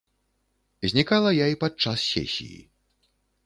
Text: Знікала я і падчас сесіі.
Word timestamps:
Знікала 0.93 1.29
я 1.43 1.47
і 1.53 1.59
падчас 1.67 2.09
сесіі. 2.15 2.61